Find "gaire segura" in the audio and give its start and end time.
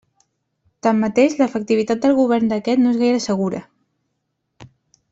3.05-3.63